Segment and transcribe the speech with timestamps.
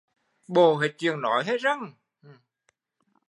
[0.47, 1.93] Bộ hết chuyện nói hay răng?